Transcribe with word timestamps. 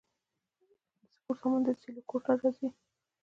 د 0.67 0.69
سپورت 1.15 1.37
سامان 1.41 1.61
له 1.65 1.73
سیالکوټ 1.81 2.23
راځي؟ 2.41 2.67